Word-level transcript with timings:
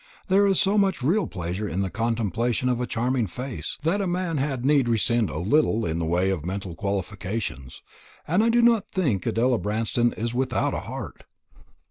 There 0.29 0.47
is 0.47 0.59
so 0.59 0.79
much 0.79 1.03
real 1.03 1.27
pleasure 1.27 1.67
in 1.69 1.81
the 1.81 1.91
contemplation 1.91 2.69
of 2.69 2.81
a 2.81 2.87
charming 2.87 3.27
face, 3.27 3.77
that 3.83 4.01
a 4.01 4.07
man 4.07 4.37
had 4.37 4.65
need 4.65 4.89
rescind 4.89 5.29
a 5.29 5.37
little 5.37 5.85
in 5.85 5.99
the 5.99 6.07
way 6.07 6.31
of 6.31 6.43
mental 6.43 6.73
qualifications. 6.73 7.83
And 8.27 8.43
I 8.43 8.49
do 8.49 8.63
not 8.63 8.89
think 8.91 9.27
Adela 9.27 9.59
Branston 9.59 10.11
is 10.13 10.33
without 10.33 10.73
a 10.73 10.79
heart." 10.89 11.23